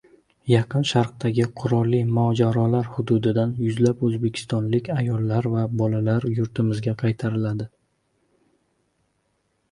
[0.51, 7.69] Yaqin Sharqdagi qurolli mojarolar hududidan yuzlab o‘zbekistonlik ayollar va bolalar yurtimizga qaytarildi